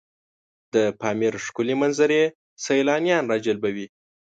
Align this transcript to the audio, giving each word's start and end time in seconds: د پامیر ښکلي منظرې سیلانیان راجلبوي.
د 0.73 0.75
پامیر 0.99 1.33
ښکلي 1.45 1.75
منظرې 1.81 2.21
سیلانیان 2.65 3.23
راجلبوي. 3.33 3.87